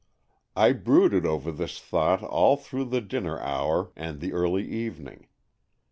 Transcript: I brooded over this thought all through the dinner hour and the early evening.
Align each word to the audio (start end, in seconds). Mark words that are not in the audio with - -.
I 0.55 0.73
brooded 0.73 1.27
over 1.27 1.51
this 1.51 1.79
thought 1.79 2.23
all 2.23 2.57
through 2.57 2.85
the 2.85 3.01
dinner 3.01 3.39
hour 3.39 3.91
and 3.95 4.19
the 4.19 4.33
early 4.33 4.67
evening. 4.67 5.27